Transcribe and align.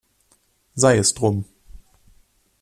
Sei 0.73 0.97
es 0.97 1.13
drum! 1.13 1.45